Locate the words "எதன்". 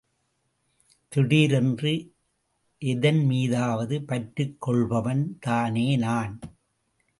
2.81-3.25